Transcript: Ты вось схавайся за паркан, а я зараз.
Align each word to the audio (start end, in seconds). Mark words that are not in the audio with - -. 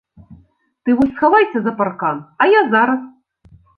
Ты 0.87 0.95
вось 1.01 1.11
схавайся 1.15 1.59
за 1.65 1.73
паркан, 1.81 2.17
а 2.43 2.49
я 2.53 2.61
зараз. 2.73 3.01